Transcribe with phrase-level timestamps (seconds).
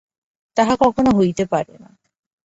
[0.57, 1.89] তাহা কখনও হইতে পারে না।